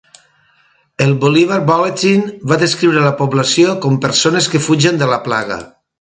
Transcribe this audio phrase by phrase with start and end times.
[1.07, 5.61] El "Bolivar Bulletin" va descriure la població com "persones que fugen de la plaga".